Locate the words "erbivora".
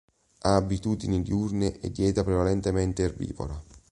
3.03-3.63